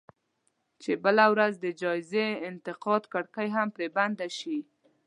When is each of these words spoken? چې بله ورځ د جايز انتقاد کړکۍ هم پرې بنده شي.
چې 0.81 0.91
بله 1.03 1.25
ورځ 1.33 1.53
د 1.59 1.65
جايز 1.81 2.11
انتقاد 2.49 3.03
کړکۍ 3.13 3.47
هم 3.55 3.67
پرې 3.75 3.87
بنده 3.95 4.27
شي. 4.39 4.57